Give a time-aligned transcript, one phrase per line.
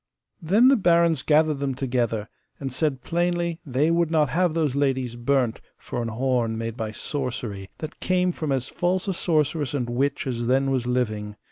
[0.41, 2.27] Then the barons gathered them together,
[2.59, 6.91] and said plainly they would not have those ladies burnt for an horn made by
[6.91, 11.35] sorcery, that came from as false a sorceress and witch as then was living.